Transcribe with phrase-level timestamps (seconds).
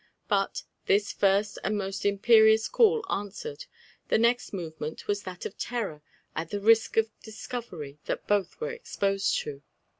[0.27, 3.65] But, this first and most imperious call answered,
[4.07, 6.01] the next movement was that of terror
[6.35, 9.61] at the dreadful risk of discovery that both were exposed to.